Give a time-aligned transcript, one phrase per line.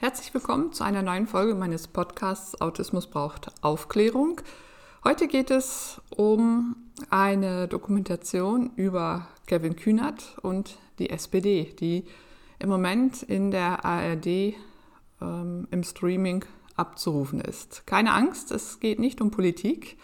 [0.00, 4.40] Herzlich willkommen zu einer neuen Folge meines Podcasts Autismus braucht Aufklärung.
[5.02, 6.76] Heute geht es um
[7.10, 12.04] eine Dokumentation über Kevin Kühnert und die SPD, die
[12.60, 14.54] im Moment in der ARD
[15.20, 16.44] ähm, im Streaming
[16.76, 17.84] abzurufen ist.
[17.84, 19.98] Keine Angst, es geht nicht um Politik.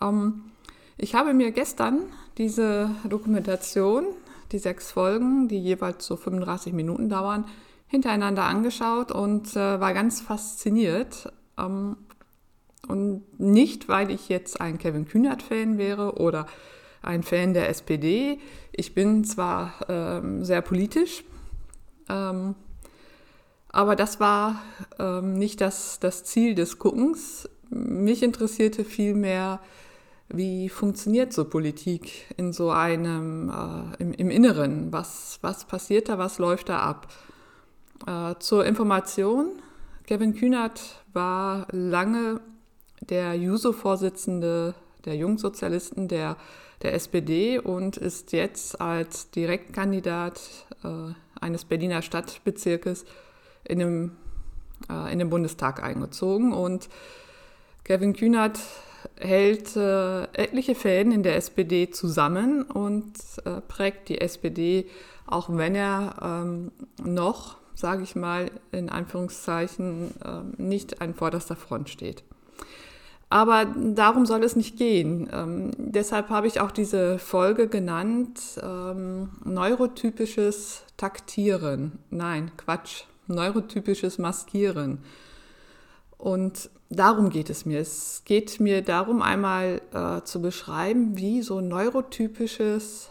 [0.00, 0.50] Ähm,
[0.96, 2.00] ich habe mir gestern
[2.38, 4.06] diese Dokumentation,
[4.50, 7.44] die sechs Folgen, die jeweils so 35 Minuten dauern,
[7.86, 11.32] hintereinander angeschaut und äh, war ganz fasziniert.
[11.58, 11.96] Ähm,
[12.88, 16.46] und nicht, weil ich jetzt ein Kevin Kühnert-Fan wäre oder
[17.02, 18.38] ein Fan der SPD.
[18.72, 21.24] Ich bin zwar ähm, sehr politisch,
[22.08, 22.54] ähm,
[23.68, 24.62] aber das war
[24.98, 27.48] ähm, nicht das, das Ziel des Guckens.
[27.68, 29.60] Mich interessierte vielmehr,
[30.28, 34.92] wie funktioniert so Politik in so einem, äh, im, im Inneren?
[34.92, 37.08] Was, was passiert da, was läuft da ab?
[38.06, 39.62] Äh, zur Information,
[40.06, 42.40] Kevin Kühnert war lange
[43.00, 46.36] der JUSO-Vorsitzende der Jungsozialisten der,
[46.82, 50.40] der SPD und ist jetzt als Direktkandidat
[50.84, 53.04] äh, eines Berliner Stadtbezirkes
[53.64, 54.12] in dem,
[54.90, 56.52] äh, in den Bundestag eingezogen.
[56.52, 56.88] Und
[57.84, 58.58] Kevin Kühnert
[59.18, 64.86] hält äh, etliche Fäden in der SPD zusammen und äh, prägt die SPD,
[65.26, 66.72] auch wenn er ähm,
[67.02, 72.24] noch sage ich mal, in Anführungszeichen ähm, nicht an vorderster Front steht.
[73.28, 75.28] Aber darum soll es nicht gehen.
[75.32, 81.98] Ähm, deshalb habe ich auch diese Folge genannt, ähm, neurotypisches Taktieren.
[82.10, 85.00] Nein, Quatsch, neurotypisches Maskieren.
[86.16, 87.80] Und darum geht es mir.
[87.80, 93.10] Es geht mir darum, einmal äh, zu beschreiben, wie so neurotypisches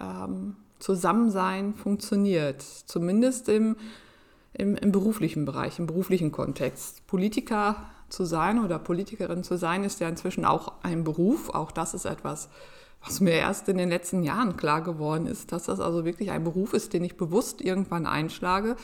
[0.00, 3.76] ähm, Zusammensein funktioniert, zumindest im,
[4.52, 7.06] im, im beruflichen Bereich, im beruflichen Kontext.
[7.06, 7.76] Politiker
[8.08, 11.50] zu sein oder Politikerin zu sein, ist ja inzwischen auch ein Beruf.
[11.50, 12.48] Auch das ist etwas,
[13.04, 16.44] was mir erst in den letzten Jahren klar geworden ist, dass das also wirklich ein
[16.44, 18.76] Beruf ist, den ich bewusst irgendwann einschlage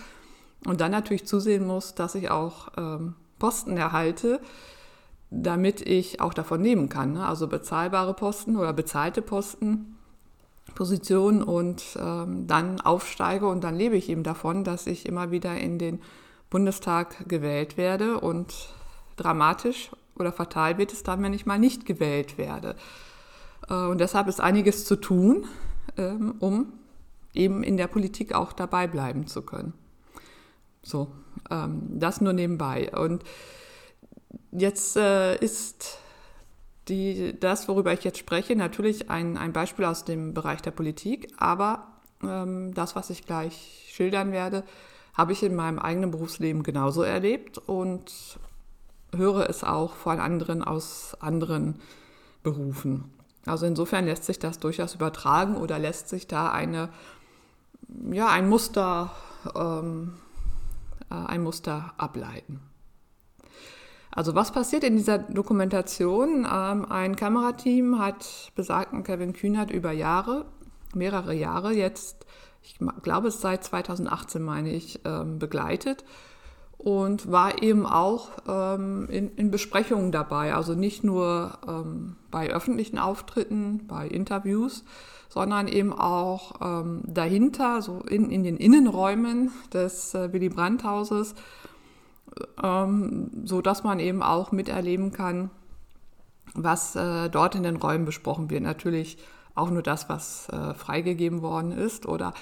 [0.67, 4.41] und dann natürlich zusehen muss, dass ich auch ähm, Posten erhalte,
[5.31, 7.13] damit ich auch davon nehmen kann.
[7.13, 7.25] Ne?
[7.25, 9.97] Also bezahlbare Posten oder bezahlte Posten
[10.75, 15.57] Position und ähm, dann aufsteige und dann lebe ich eben davon, dass ich immer wieder
[15.57, 16.01] in den
[16.49, 18.69] Bundestag gewählt werde und
[19.17, 22.77] dramatisch oder fatal wird es dann, wenn ich mal nicht gewählt werde.
[23.69, 25.47] Äh, und deshalb ist einiges zu tun,
[25.97, 26.73] ähm, um
[27.35, 29.73] eben in der Politik auch dabei bleiben zu können.
[30.83, 31.09] So,
[31.51, 32.91] ähm, das nur nebenbei.
[32.97, 33.25] Und
[34.53, 35.99] jetzt äh, ist
[36.91, 41.33] die, das, worüber ich jetzt spreche, natürlich ein, ein Beispiel aus dem Bereich der Politik,
[41.39, 41.87] aber
[42.23, 44.65] ähm, das, was ich gleich schildern werde,
[45.15, 48.39] habe ich in meinem eigenen Berufsleben genauso erlebt und
[49.15, 51.81] höre es auch von anderen aus anderen
[52.43, 53.05] Berufen.
[53.47, 56.91] Also insofern lässt sich das durchaus übertragen oder lässt sich da eine,
[58.11, 59.13] ja, ein Muster,
[59.55, 60.15] ähm,
[61.11, 62.61] äh, ein Muster ableiten.
[64.13, 66.47] Also was passiert in dieser Dokumentation?
[66.51, 70.47] Ähm, ein Kamerateam hat besagten Kevin Kühnert über Jahre,
[70.95, 72.27] mehrere Jahre jetzt,
[72.63, 76.05] ich glaube es seit 2018 meine ich, ähm, begleitet
[76.77, 81.59] und war eben auch ähm, in, Besprechungen dabei, also nicht nur
[82.31, 84.85] bei öffentlichen Auftritten, bei Interviews,
[85.29, 86.55] sondern eben auch
[87.05, 91.35] dahinter, so in, in den Innenräumen des äh, Willy Brandt-Hauses
[92.63, 95.51] ähm, so dass man eben auch miterleben kann,
[96.55, 98.63] was äh, dort in den Räumen besprochen wird.
[98.63, 99.19] Natürlich
[99.55, 102.35] auch nur das, was äh, freigegeben worden ist oder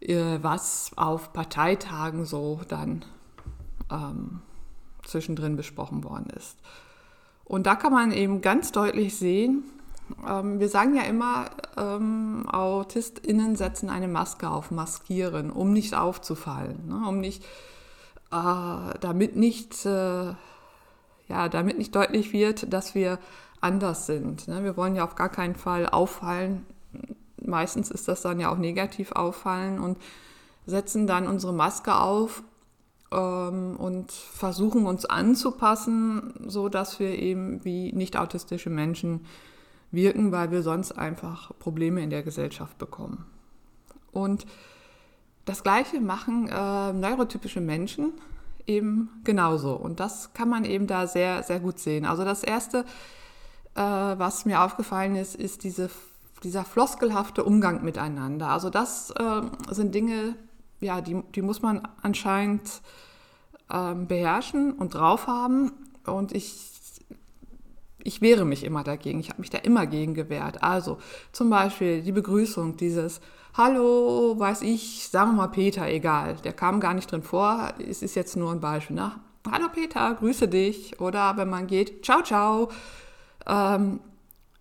[0.00, 3.04] äh, was auf Parteitagen so dann
[3.90, 4.40] ähm,
[5.04, 6.58] zwischendrin besprochen worden ist.
[7.44, 9.64] Und da kann man eben ganz deutlich sehen,
[10.26, 16.88] ähm, wir sagen ja immer, ähm, AutistInnen setzen eine Maske auf, maskieren, um nicht aufzufallen,
[16.88, 17.46] ne, um nicht äh,
[18.30, 20.34] damit nicht, äh,
[21.28, 23.18] ja, damit nicht deutlich wird, dass wir
[23.60, 24.48] anders sind.
[24.48, 24.62] Ne?
[24.64, 26.66] Wir wollen ja auf gar keinen Fall auffallen.
[27.40, 29.98] Meistens ist das dann ja auch negativ auffallen und
[30.66, 32.42] setzen dann unsere Maske auf
[33.10, 39.24] ähm, und versuchen uns anzupassen, so dass wir eben wie nicht autistische Menschen
[39.90, 43.24] wirken, weil wir sonst einfach Probleme in der Gesellschaft bekommen.
[44.12, 44.46] Und
[45.48, 48.12] das Gleiche machen äh, neurotypische Menschen
[48.66, 49.74] eben genauso.
[49.74, 52.04] Und das kann man eben da sehr, sehr gut sehen.
[52.04, 52.84] Also das Erste,
[53.74, 55.88] äh, was mir aufgefallen ist, ist diese,
[56.42, 58.48] dieser floskelhafte Umgang miteinander.
[58.48, 59.40] Also das äh,
[59.70, 60.36] sind Dinge,
[60.80, 62.82] ja, die, die muss man anscheinend
[63.72, 65.72] ähm, beherrschen und drauf haben.
[66.04, 66.72] Und ich,
[68.02, 69.18] ich wehre mich immer dagegen.
[69.18, 70.62] Ich habe mich da immer gegen gewehrt.
[70.62, 70.98] Also
[71.32, 73.22] zum Beispiel die Begrüßung, dieses
[73.60, 76.36] Hallo, weiß ich, sagen wir mal Peter, egal.
[76.44, 77.74] Der kam gar nicht drin vor.
[77.80, 78.94] Es ist jetzt nur ein Beispiel.
[78.94, 79.10] Ne?
[79.50, 81.00] Hallo Peter, grüße dich.
[81.00, 82.70] Oder wenn man geht, ciao, ciao.
[83.48, 83.98] Ähm,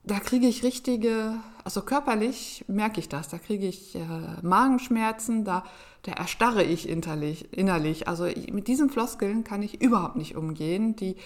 [0.03, 3.99] da kriege ich richtige, also körperlich merke ich das, da kriege ich äh,
[4.41, 5.63] Magenschmerzen, da,
[6.01, 7.53] da erstarre ich innerlich.
[7.53, 8.07] innerlich.
[8.07, 10.95] Also ich, mit diesen Floskeln kann ich überhaupt nicht umgehen.
[10.95, 11.17] Die,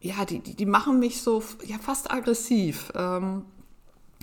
[0.00, 2.90] ja, die, die, die machen mich so ja, fast aggressiv.
[2.96, 3.44] Ähm,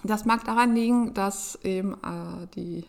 [0.04, 2.86] das mag daran liegen, dass eben äh, die,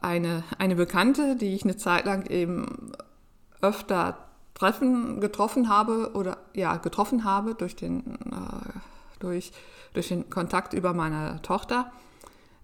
[0.00, 2.92] eine, eine Bekannte, die ich eine Zeit lang eben
[3.60, 4.18] öfter
[4.54, 8.78] treffen, getroffen habe oder ja, getroffen habe durch den äh,
[9.22, 9.52] durch,
[9.94, 11.92] durch den Kontakt über meine Tochter,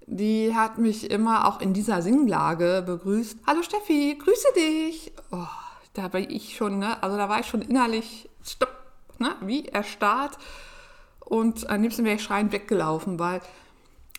[0.06, 3.39] die hat mich immer auch in dieser Singlage begrüßt.
[3.47, 5.12] Hallo Steffi, grüße dich.
[5.31, 5.47] Oh,
[5.95, 7.03] da war ich schon, ne?
[7.03, 8.75] also da war ich schon innerlich stopp,
[9.19, 9.35] ne?
[9.43, 10.39] wie erstarrt.
[11.29, 13.43] Und am liebsten wäre ich schreiend weggelaufen, weil,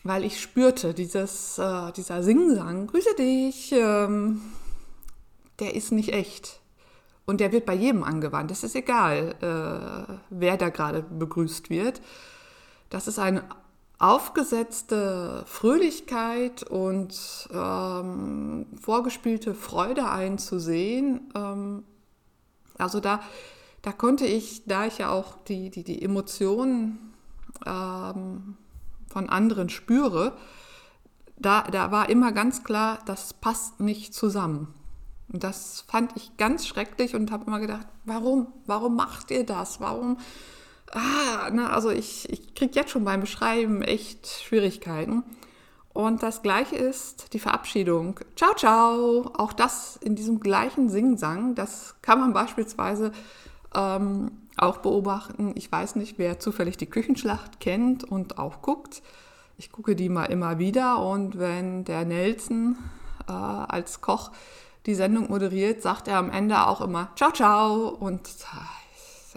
[0.04, 4.40] weil ich spürte, dieses, äh, dieser Singsang, grüße dich, ähm,
[5.58, 6.60] der ist nicht echt.
[7.26, 8.52] Und der wird bei jedem angewandt.
[8.52, 12.00] Es ist egal, äh, wer da gerade begrüßt wird.
[12.90, 13.42] Das ist eine
[13.98, 21.32] aufgesetzte Fröhlichkeit und ähm, vorgespielte Freude einzusehen.
[21.34, 21.82] Ähm,
[22.78, 23.20] also da,
[23.82, 27.12] da konnte ich, da ich ja auch die, die, die Emotionen
[27.66, 28.56] ähm,
[29.08, 30.36] von anderen spüre,
[31.38, 34.74] da, da war immer ganz klar, das passt nicht zusammen.
[35.32, 38.48] Und das fand ich ganz schrecklich und habe immer gedacht, warum?
[38.66, 39.80] Warum macht ihr das?
[39.80, 40.18] Warum?
[40.92, 45.22] Ah, na, also ich, ich kriege jetzt schon beim Beschreiben echt Schwierigkeiten.
[45.92, 48.20] Und das gleiche ist die Verabschiedung.
[48.36, 49.32] Ciao, ciao.
[49.36, 53.12] Auch das in diesem gleichen Singsang, das kann man beispielsweise
[53.74, 55.52] ähm, auch beobachten.
[55.54, 59.02] Ich weiß nicht, wer zufällig die Küchenschlacht kennt und auch guckt.
[59.56, 62.76] Ich gucke die mal immer wieder und wenn der Nelson
[63.28, 64.30] äh, als Koch
[64.86, 67.88] die Sendung moderiert, sagt er am Ende auch immer Ciao, ciao.
[67.88, 68.28] Und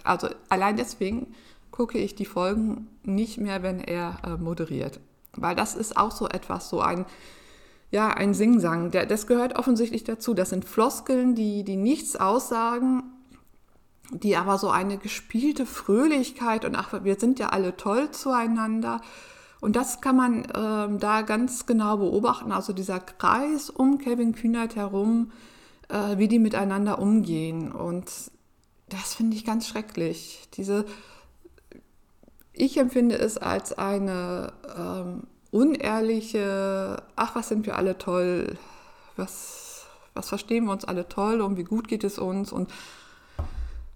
[0.02, 1.34] also allein deswegen
[1.70, 5.00] gucke ich die Folgen nicht mehr, wenn er äh, moderiert.
[5.36, 7.04] Weil das ist auch so etwas, so ein,
[7.90, 8.90] ja, ein Singsang.
[8.92, 10.34] Der, das gehört offensichtlich dazu.
[10.34, 13.02] Das sind Floskeln, die, die nichts aussagen,
[14.10, 19.00] die aber so eine gespielte Fröhlichkeit und ach, wir sind ja alle toll zueinander.
[19.60, 22.52] Und das kann man äh, da ganz genau beobachten.
[22.52, 25.32] Also dieser Kreis um Kevin Kühnert herum,
[25.88, 27.72] äh, wie die miteinander umgehen.
[27.72, 28.10] Und
[28.90, 30.48] das finde ich ganz schrecklich.
[30.54, 30.84] Diese,
[32.52, 38.58] ich empfinde es als eine ähm, unehrliche, ach, was sind wir alle toll,
[39.16, 42.70] was, was verstehen wir uns alle toll und wie gut geht es uns und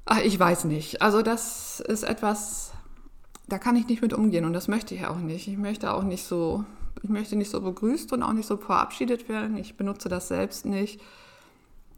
[0.09, 1.03] ach, ich weiß nicht.
[1.03, 2.73] Also das ist etwas,
[3.47, 5.49] da kann ich nicht mit umgehen und das möchte ich auch nicht.
[5.49, 6.65] Ich möchte auch nicht so,
[7.03, 9.57] ich möchte nicht so begrüßt und auch nicht so verabschiedet werden.
[9.57, 11.01] Ich benutze das selbst nicht.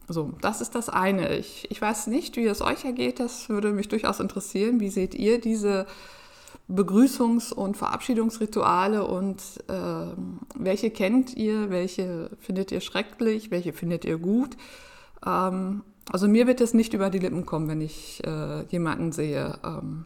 [0.09, 1.37] So, das ist das eine.
[1.37, 3.21] Ich, ich weiß nicht, wie es euch ergeht.
[3.21, 4.81] Das würde mich durchaus interessieren.
[4.81, 5.87] Wie seht ihr diese
[6.69, 9.73] Begrüßungs- und Verabschiedungsrituale und äh,
[10.57, 14.57] welche kennt ihr, welche findet ihr schrecklich, welche findet ihr gut?
[15.25, 19.59] Ähm, also mir wird es nicht über die Lippen kommen, wenn ich äh, jemanden sehe.
[19.65, 20.05] Ähm,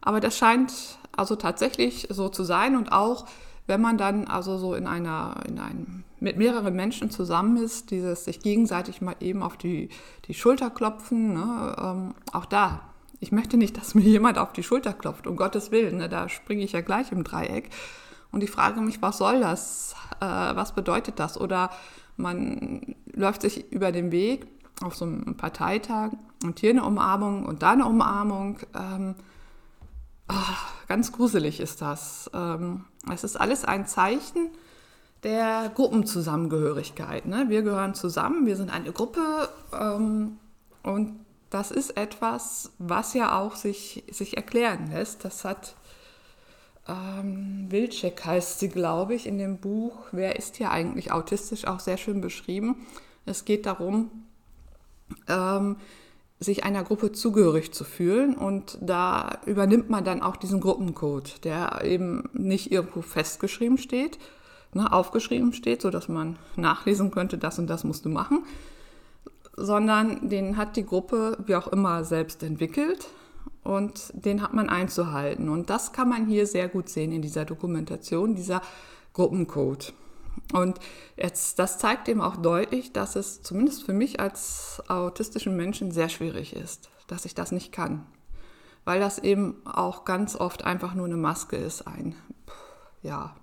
[0.00, 3.26] aber das scheint also tatsächlich so zu sein und auch
[3.66, 8.24] wenn man dann also so in einer, in einem, mit mehreren Menschen zusammen ist, dieses
[8.24, 9.90] sich gegenseitig mal eben auf die,
[10.26, 12.80] die Schulter klopfen, ne, ähm, auch da.
[13.18, 16.28] Ich möchte nicht, dass mir jemand auf die Schulter klopft, um Gottes Willen, ne, da
[16.28, 17.70] springe ich ja gleich im Dreieck.
[18.32, 19.96] Und ich frage mich, was soll das?
[20.20, 21.40] Äh, was bedeutet das?
[21.40, 21.70] Oder
[22.16, 24.46] man läuft sich über den Weg
[24.82, 26.12] auf so einem Parteitag
[26.44, 28.58] und hier eine Umarmung und da eine Umarmung.
[28.74, 29.14] Ähm,
[30.28, 30.54] oh,
[30.88, 32.30] ganz gruselig ist das.
[32.34, 34.50] Ähm, es ist alles ein Zeichen
[35.22, 37.26] der Gruppenzusammengehörigkeit.
[37.26, 37.46] Ne?
[37.48, 40.38] Wir gehören zusammen, wir sind eine Gruppe ähm,
[40.82, 41.20] und
[41.50, 45.24] das ist etwas, was ja auch sich, sich erklären lässt.
[45.24, 45.76] Das hat
[46.88, 51.80] ähm, Wilczek heißt sie, glaube ich, in dem Buch Wer ist hier eigentlich autistisch auch
[51.80, 52.86] sehr schön beschrieben.
[53.24, 54.10] Es geht darum,
[55.28, 55.76] ähm,
[56.38, 58.34] sich einer Gruppe zugehörig zu fühlen.
[58.34, 64.18] Und da übernimmt man dann auch diesen Gruppencode, der eben nicht irgendwo festgeschrieben steht,
[64.74, 68.44] ne, aufgeschrieben steht, sodass man nachlesen könnte, das und das musst du machen,
[69.56, 73.08] sondern den hat die Gruppe wie auch immer selbst entwickelt
[73.66, 75.48] und den hat man einzuhalten.
[75.48, 78.62] Und das kann man hier sehr gut sehen in dieser Dokumentation, dieser
[79.12, 79.92] Gruppencode.
[80.52, 80.78] Und
[81.16, 86.08] jetzt, das zeigt eben auch deutlich, dass es zumindest für mich als autistischen Menschen sehr
[86.08, 88.06] schwierig ist, dass ich das nicht kann.
[88.84, 92.14] Weil das eben auch ganz oft einfach nur eine Maske ist, ein,
[93.02, 93.34] ja,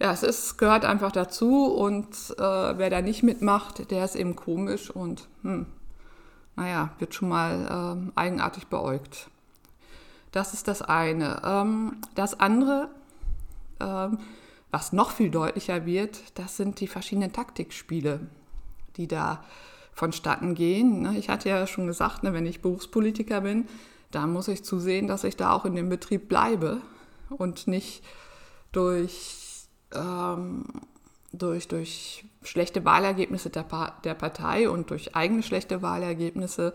[0.00, 2.08] ja, es ist, gehört einfach dazu und
[2.38, 5.66] äh, wer da nicht mitmacht, der ist eben komisch und, hm,
[6.56, 9.28] naja, wird schon mal äh, eigenartig beäugt.
[10.32, 11.42] Das ist das eine.
[11.44, 12.88] Ähm, das andere,
[13.80, 14.18] ähm,
[14.70, 18.20] was noch viel deutlicher wird, das sind die verschiedenen Taktikspiele,
[18.96, 19.42] die da
[19.92, 21.02] vonstatten gehen.
[21.02, 21.18] Ne?
[21.18, 23.68] Ich hatte ja schon gesagt, ne, wenn ich Berufspolitiker bin,
[24.10, 26.80] dann muss ich zusehen, dass ich da auch in dem Betrieb bleibe
[27.28, 28.04] und nicht
[28.72, 30.64] durch, ähm,
[31.32, 36.74] durch, durch schlechte Wahlergebnisse der, pa der Partei und durch eigene schlechte Wahlergebnisse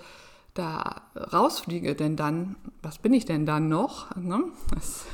[0.54, 1.02] da
[1.34, 4.16] rausfliege, denn dann, was bin ich denn dann noch?
[4.16, 4.44] Ne?
[4.74, 5.06] Das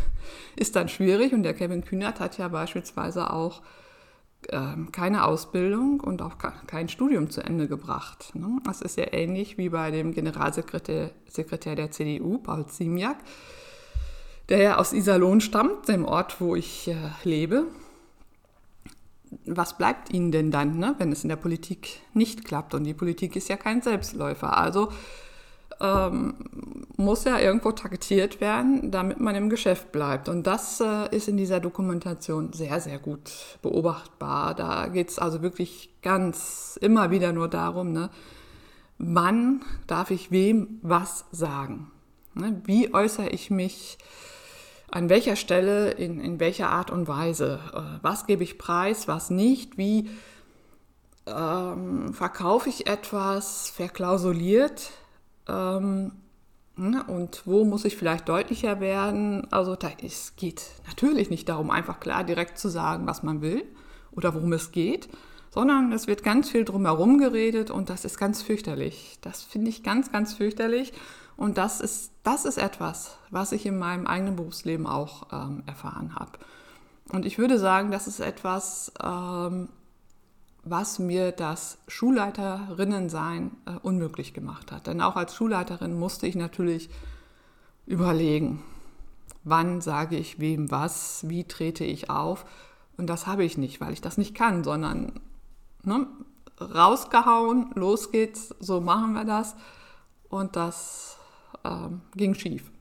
[0.55, 3.61] ist dann schwierig und der Kevin Kühnert hat ja beispielsweise auch
[4.49, 8.33] ähm, keine Ausbildung und auch kein Studium zu Ende gebracht.
[8.35, 8.59] Ne?
[8.63, 13.17] Das ist ja ähnlich wie bei dem Generalsekretär Sekretär der CDU, Paul Ziemiak,
[14.49, 17.67] der ja aus Iserlohn stammt, dem Ort, wo ich äh, lebe.
[19.45, 22.73] Was bleibt Ihnen denn dann, ne, wenn es in der Politik nicht klappt?
[22.73, 24.57] Und die Politik ist ja kein Selbstläufer.
[24.57, 24.89] Also
[25.81, 26.35] ähm,
[26.97, 30.29] muss ja irgendwo taktiert werden, damit man im Geschäft bleibt.
[30.29, 34.53] Und das äh, ist in dieser Dokumentation sehr, sehr gut beobachtbar.
[34.53, 38.09] Da geht es also wirklich ganz immer wieder nur darum, ne,
[38.99, 41.91] wann darf ich wem was sagen?
[42.35, 43.97] Ne, wie äußere ich mich?
[44.91, 47.59] An welcher Stelle, in, in welcher Art und Weise?
[47.73, 49.77] Äh, was gebe ich preis, was nicht?
[49.77, 50.09] Wie
[51.25, 54.91] ähm, verkaufe ich etwas verklausuliert?
[55.47, 56.11] Ähm,
[56.75, 59.47] ne, und wo muss ich vielleicht deutlicher werden?
[59.51, 63.63] Also da, es geht natürlich nicht darum, einfach klar direkt zu sagen, was man will
[64.11, 65.07] oder worum es geht,
[65.51, 69.19] sondern es wird ganz viel drumherum geredet und das ist ganz fürchterlich.
[69.21, 70.91] Das finde ich ganz, ganz fürchterlich.
[71.41, 76.13] Und das ist, das ist etwas, was ich in meinem eigenen Berufsleben auch ähm, erfahren
[76.13, 76.33] habe.
[77.11, 79.69] Und ich würde sagen, das ist etwas, ähm,
[80.63, 84.85] was mir das Schulleiterinnensein äh, unmöglich gemacht hat.
[84.85, 86.91] Denn auch als Schulleiterin musste ich natürlich
[87.87, 88.61] überlegen,
[89.43, 92.45] wann sage ich wem was, wie trete ich auf.
[92.97, 95.19] Und das habe ich nicht, weil ich das nicht kann, sondern
[95.81, 96.05] ne,
[96.59, 99.55] rausgehauen, los geht's, so machen wir das.
[100.29, 101.17] Und das
[101.63, 102.71] äh, ging schief.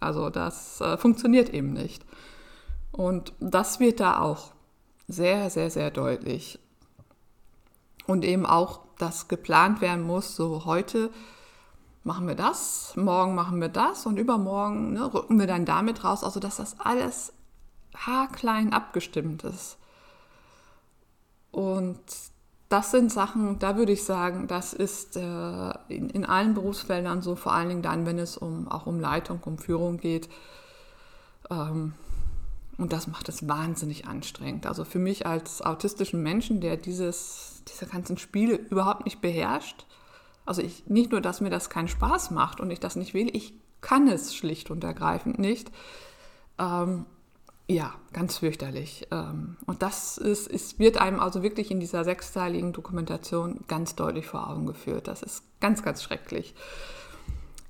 [0.00, 2.04] Also das äh, funktioniert eben nicht.
[2.92, 4.52] Und das wird da auch
[5.08, 6.58] sehr, sehr, sehr deutlich.
[8.06, 11.10] Und eben auch, dass geplant werden muss, so heute
[12.02, 16.24] machen wir das, morgen machen wir das und übermorgen ne, rücken wir dann damit raus.
[16.24, 17.32] Also dass das alles
[17.94, 19.76] haarklein abgestimmt ist.
[21.50, 22.00] Und
[22.70, 27.34] das sind Sachen, da würde ich sagen, das ist äh, in, in, allen Berufsfeldern so,
[27.34, 30.28] vor allen Dingen dann, wenn es um, auch um Leitung, um Führung geht.
[31.50, 31.94] Ähm,
[32.78, 34.66] und das macht es wahnsinnig anstrengend.
[34.66, 39.84] Also für mich als autistischen Menschen, der dieses, diese ganzen Spiele überhaupt nicht beherrscht,
[40.46, 43.34] also ich, nicht nur, dass mir das keinen Spaß macht und ich das nicht will,
[43.36, 45.72] ich kann es schlicht und ergreifend nicht.
[46.58, 47.04] Ähm,
[47.70, 49.06] ja, ganz fürchterlich.
[49.12, 54.26] Ähm, und das ist, ist, wird einem also wirklich in dieser sechsteiligen Dokumentation ganz deutlich
[54.26, 55.06] vor Augen geführt.
[55.06, 56.54] Das ist ganz, ganz schrecklich.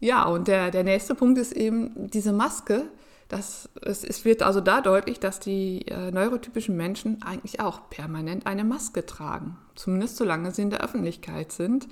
[0.00, 2.84] Ja, und der, der nächste Punkt ist eben diese Maske,
[3.28, 8.46] das, es, es wird also da deutlich, dass die äh, neurotypischen Menschen eigentlich auch permanent
[8.46, 9.58] eine Maske tragen.
[9.74, 11.88] Zumindest solange sie in der Öffentlichkeit sind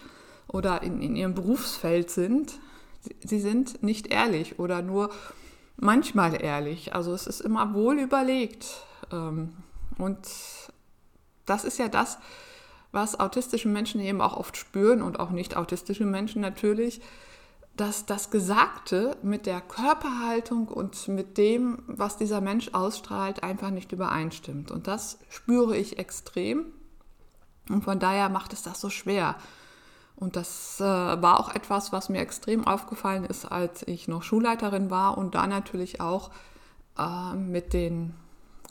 [0.46, 2.58] oder in, in ihrem Berufsfeld sind.
[3.02, 5.10] Sie, sie sind nicht ehrlich oder nur
[5.78, 6.94] manchmal ehrlich.
[6.94, 8.82] Also es ist immer wohl überlegt.
[9.10, 9.54] Ähm,
[9.96, 10.18] und
[11.46, 12.18] das ist ja das,
[12.92, 17.00] was autistische Menschen eben auch oft spüren und auch nicht autistische Menschen natürlich,
[17.76, 23.92] dass das Gesagte mit der Körperhaltung und mit dem, was dieser Mensch ausstrahlt, einfach nicht
[23.92, 24.70] übereinstimmt.
[24.72, 26.66] Und das spüre ich extrem.
[27.68, 29.36] Und von daher macht es das so schwer.
[30.18, 34.90] Und das äh, war auch etwas, was mir extrem aufgefallen ist, als ich noch Schulleiterin
[34.90, 36.30] war und da natürlich auch
[36.98, 38.14] äh, mit den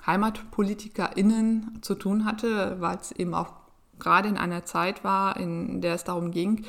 [0.06, 3.54] HeimatpolitikerInnen zu tun hatte, weil es eben auch
[3.98, 6.66] gerade in einer Zeit war, in der es darum ging,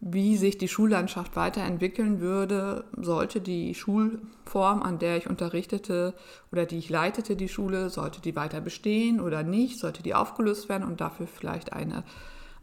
[0.00, 6.14] wie sich die Schullandschaft weiterentwickeln würde, sollte die Schulform, an der ich unterrichtete
[6.52, 10.68] oder die ich leitete, die Schule, sollte die weiter bestehen oder nicht, sollte die aufgelöst
[10.68, 12.04] werden und dafür vielleicht eine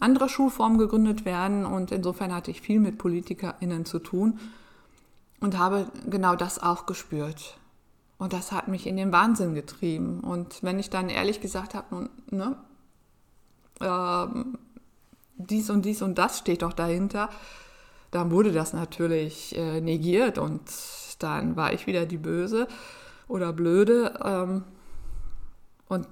[0.03, 1.65] andere Schulform gegründet werden.
[1.65, 4.39] Und insofern hatte ich viel mit PolitikerInnen zu tun
[5.39, 7.57] und habe genau das auch gespürt.
[8.17, 10.19] Und das hat mich in den Wahnsinn getrieben.
[10.19, 12.55] Und wenn ich dann ehrlich gesagt habe, ne,
[13.81, 14.57] ähm,
[15.35, 17.29] dies und dies und das steht doch dahinter,
[18.11, 20.61] dann wurde das natürlich äh, negiert und
[21.19, 22.67] dann war ich wieder die Böse
[23.27, 24.19] oder Blöde.
[24.23, 24.63] Ähm,
[25.89, 26.07] und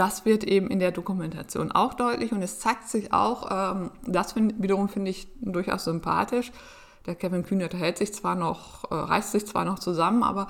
[0.00, 4.32] das wird eben in der Dokumentation auch deutlich und es zeigt sich auch, ähm, das
[4.32, 6.52] find, wiederum finde ich durchaus sympathisch.
[7.04, 10.48] Der Kevin Kühnert hält sich zwar noch, äh, reißt sich zwar noch zusammen, aber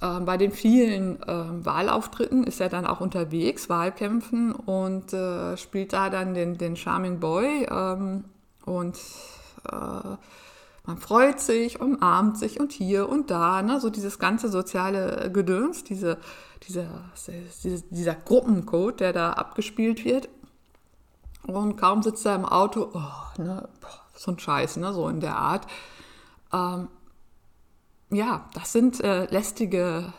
[0.00, 5.92] äh, bei den vielen äh, Wahlauftritten ist er dann auch unterwegs, Wahlkämpfen und äh, spielt
[5.92, 8.24] da dann den, den Charming Boy ähm,
[8.64, 8.96] und
[9.70, 10.16] äh,
[10.84, 13.80] man freut sich, umarmt sich und hier und da, ne?
[13.80, 16.18] so dieses ganze soziale Gedöns, diese,
[16.66, 16.86] dieser,
[17.90, 20.28] dieser Gruppencode, der da abgespielt wird.
[21.46, 23.68] Und kaum sitzt er im Auto, oh, ne,
[24.14, 25.66] so ein Scheiß, ne, so in der Art.
[26.52, 26.88] Ähm,
[28.10, 30.12] ja, das sind äh, lästige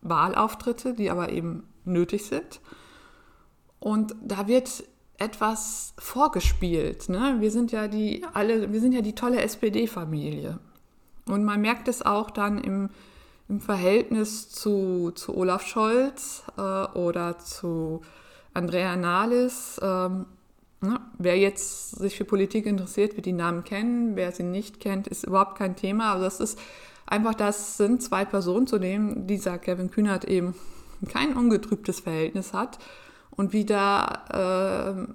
[0.00, 2.60] Wahlauftritte, die aber eben nötig sind.
[3.80, 4.84] Und da wird
[5.18, 7.08] etwas vorgespielt.
[7.08, 7.36] Ne?
[7.40, 10.60] Wir sind ja die alle, wir sind ja die tolle SPD-Familie.
[11.26, 12.88] Und man merkt es auch dann im,
[13.48, 18.00] im Verhältnis zu, zu Olaf Scholz äh, oder zu
[18.54, 19.80] Andrea Nahles.
[19.82, 20.26] Ähm,
[20.80, 21.00] ne?
[21.18, 24.14] Wer jetzt sich für Politik interessiert, wird die Namen kennen.
[24.14, 26.12] Wer sie nicht kennt, ist überhaupt kein Thema.
[26.12, 26.58] Also das ist
[27.06, 30.54] einfach, das sind zwei Personen, zu denen dieser Kevin Kühnert eben
[31.08, 32.78] kein ungetrübtes Verhältnis hat
[33.38, 35.06] und wie da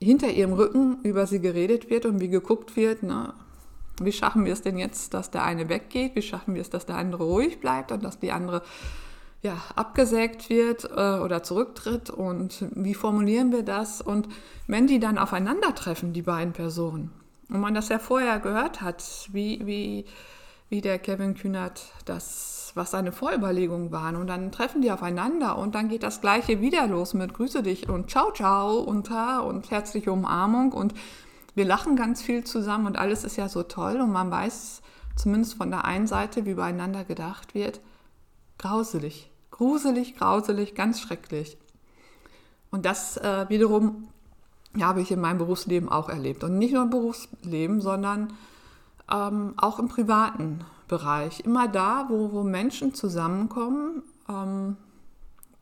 [0.00, 3.34] äh, hinter ihrem Rücken über sie geredet wird und wie geguckt wird, ne?
[4.00, 6.86] wie schaffen wir es denn jetzt, dass der eine weggeht, wie schaffen wir es, dass
[6.86, 8.62] der andere ruhig bleibt und dass die andere
[9.42, 14.28] ja, abgesägt wird äh, oder zurücktritt und wie formulieren wir das und
[14.66, 17.10] wenn die dann aufeinandertreffen, die beiden Personen,
[17.50, 20.06] und man das ja vorher gehört hat, wie, wie,
[20.70, 24.16] wie der Kevin Kühnert das was seine Vorüberlegungen waren.
[24.16, 27.88] Und dann treffen die aufeinander und dann geht das Gleiche wieder los mit Grüße dich
[27.88, 30.94] und Ciao, ciao und und herzliche Umarmung und
[31.54, 34.82] wir lachen ganz viel zusammen und alles ist ja so toll und man weiß
[35.16, 37.80] zumindest von der einen Seite, wie beieinander gedacht wird,
[38.58, 41.58] grauselig, gruselig, grauselig, ganz schrecklich.
[42.70, 44.08] Und das äh, wiederum
[44.76, 46.44] ja, habe ich in meinem Berufsleben auch erlebt.
[46.44, 48.32] Und nicht nur im Berufsleben, sondern
[49.10, 50.64] ähm, auch im privaten.
[50.90, 51.38] Bereich.
[51.44, 54.76] Immer da, wo, wo Menschen zusammenkommen, ähm,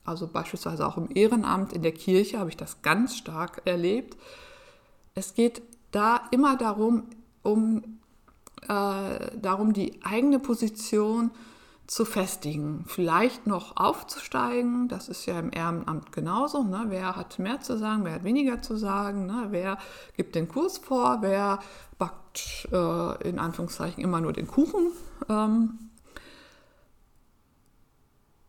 [0.06, 4.16] also beispielsweise auch im Ehrenamt in der Kirche habe ich das ganz stark erlebt.
[5.14, 7.08] Es geht da immer darum,
[7.42, 7.98] um,
[8.62, 11.30] äh, darum die eigene Position
[11.86, 14.88] zu festigen, vielleicht noch aufzusteigen.
[14.88, 16.62] Das ist ja im Ehrenamt genauso.
[16.62, 16.86] Ne?
[16.88, 19.48] Wer hat mehr zu sagen, wer hat weniger zu sagen, ne?
[19.50, 19.76] wer
[20.16, 21.58] gibt den Kurs vor, wer
[21.98, 22.27] backt
[22.72, 24.92] äh, in Anführungszeichen immer nur den Kuchen
[25.28, 25.78] ähm,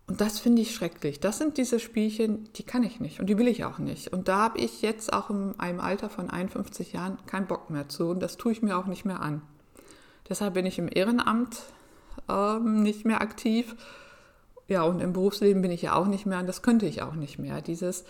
[0.10, 1.20] und das finde ich schrecklich.
[1.20, 4.12] Das sind diese Spielchen, die kann ich nicht und die will ich auch nicht.
[4.12, 7.90] Und da habe ich jetzt auch in einem Alter von 51 Jahren keinen Bock mehr
[7.90, 9.44] zu und das tue ich mir auch nicht mehr an.
[10.28, 11.62] Deshalb bin ich im Ehrenamt
[12.28, 13.76] ähm, nicht mehr aktiv.
[14.68, 17.14] Ja, und im Berufsleben bin ich ja auch nicht mehr und das könnte ich auch
[17.14, 17.62] nicht mehr.
[17.62, 18.04] Dieses,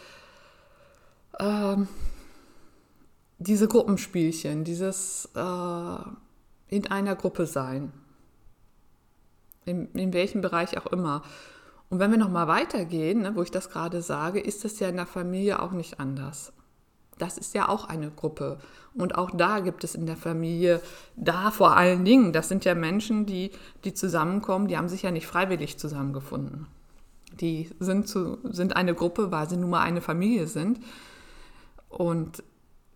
[1.37, 1.89] ähm,
[3.39, 5.97] diese Gruppenspielchen, dieses äh,
[6.69, 7.91] in einer Gruppe sein
[9.69, 11.21] in, in welchem Bereich auch immer.
[11.89, 14.97] Und wenn wir nochmal weitergehen, ne, wo ich das gerade sage, ist das ja in
[14.97, 16.53] der Familie auch nicht anders.
[17.17, 18.59] Das ist ja auch eine Gruppe.
[18.93, 20.81] Und auch da gibt es in der Familie,
[21.15, 23.51] da vor allen Dingen, das sind ja Menschen, die,
[23.83, 26.67] die zusammenkommen, die haben sich ja nicht freiwillig zusammengefunden.
[27.33, 30.79] Die sind, zu, sind eine Gruppe, weil sie nun mal eine Familie sind.
[31.89, 32.43] Und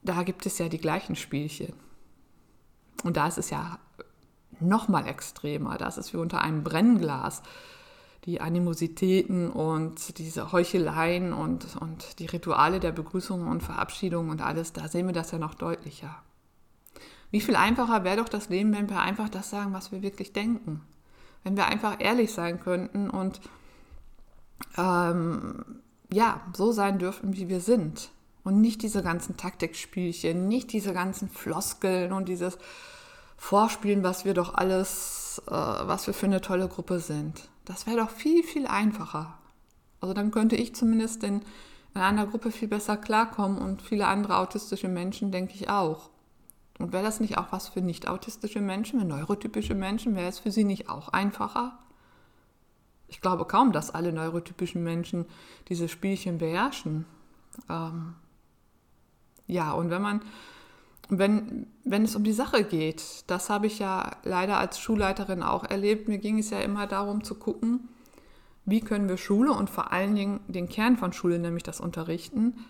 [0.04, 1.74] da gibt es ja die gleichen Spielchen.
[3.04, 3.80] Und da ist es ja
[4.60, 5.78] noch mal extremer.
[5.78, 7.42] Das ist wie unter einem Brennglas.
[8.26, 14.72] Die Animositäten und diese Heucheleien und, und die Rituale der Begrüßung und Verabschiedung und alles,
[14.72, 16.16] da sehen wir das ja noch deutlicher.
[17.32, 20.32] Wie viel einfacher wäre doch das Leben, wenn wir einfach das sagen, was wir wirklich
[20.32, 20.82] denken.
[21.44, 23.42] Wenn wir einfach ehrlich sein könnten und
[24.78, 28.12] ähm, ja, so sein dürfen, wie wir sind.
[28.44, 32.58] Und nicht diese ganzen Taktikspielchen, nicht diese ganzen Floskeln und dieses,
[33.44, 37.50] vorspielen, was wir doch alles, äh, was wir für eine tolle Gruppe sind.
[37.66, 39.38] Das wäre doch viel, viel einfacher.
[40.00, 41.42] Also dann könnte ich zumindest in,
[41.94, 46.10] in einer Gruppe viel besser klarkommen und viele andere autistische Menschen, denke ich auch.
[46.80, 50.16] Und wäre das nicht auch was für nicht autistische Menschen, für neurotypische Menschen?
[50.16, 51.78] Wäre es für sie nicht auch einfacher?
[53.10, 55.26] Ich glaube kaum, dass alle neurotypischen Menschen
[55.68, 57.06] diese Spielchen beherrschen.
[57.70, 58.16] Ähm
[59.48, 60.22] ja, und wenn man
[61.10, 65.64] wenn, wenn es um die Sache geht, das habe ich ja leider als Schulleiterin auch
[65.64, 67.90] erlebt, mir ging es ja immer darum zu gucken,
[68.66, 72.66] wie können wir Schule und vor allen Dingen den Kern von Schule, nämlich das Unterrichten,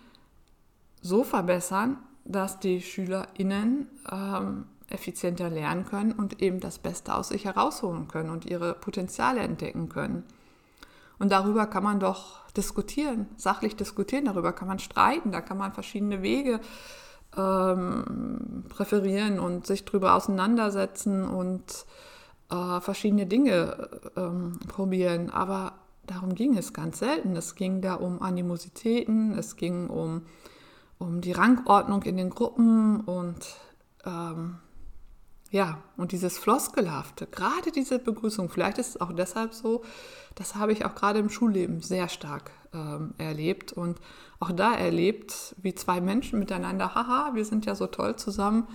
[1.00, 7.44] so verbessern, dass die SchülerInnen ähm, effizienter lernen können und eben das Beste aus sich
[7.44, 10.24] herausholen können und ihre Potenziale entdecken können.
[11.18, 15.72] Und darüber kann man doch diskutieren, sachlich diskutieren, darüber kann man streiten, da kann man
[15.72, 16.60] verschiedene Wege
[17.36, 21.86] ähm, präferieren und sich darüber auseinandersetzen und
[22.50, 25.30] äh, verschiedene Dinge ähm, probieren.
[25.30, 25.72] Aber
[26.06, 27.36] darum ging es ganz selten.
[27.36, 30.22] Es ging da um Animositäten, es ging um,
[30.98, 33.56] um die Rangordnung in den Gruppen und
[34.04, 34.58] ähm,
[35.54, 39.84] ja, und dieses Floskelhafte, gerade diese Begrüßung, vielleicht ist es auch deshalb so,
[40.34, 44.00] das habe ich auch gerade im Schulleben sehr stark ähm, erlebt und
[44.40, 48.66] auch da erlebt, wie zwei Menschen miteinander, haha, wir sind ja so toll zusammen,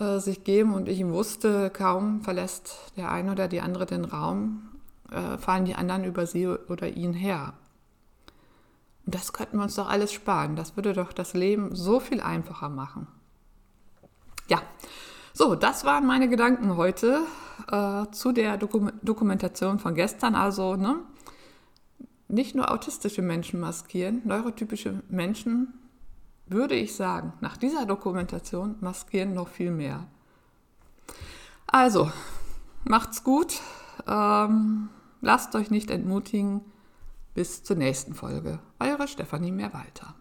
[0.00, 4.62] äh, sich geben und ich wusste, kaum verlässt der eine oder die andere den Raum,
[5.10, 7.52] äh, fallen die anderen über sie oder ihn her.
[9.04, 10.56] Und das könnten wir uns doch alles sparen.
[10.56, 13.08] Das würde doch das Leben so viel einfacher machen.
[14.48, 14.62] Ja,
[15.38, 17.20] so, das waren meine Gedanken heute
[17.70, 20.34] äh, zu der Dokum Dokumentation von gestern.
[20.34, 20.96] Also, ne,
[22.26, 25.74] nicht nur autistische Menschen maskieren, neurotypische Menschen,
[26.46, 30.08] würde ich sagen, nach dieser Dokumentation maskieren noch viel mehr.
[31.68, 32.10] Also,
[32.82, 33.60] macht's gut,
[34.08, 34.88] ähm,
[35.20, 36.62] lasst euch nicht entmutigen.
[37.34, 38.58] Bis zur nächsten Folge.
[38.80, 40.16] Eure Stefanie Mehrwalter.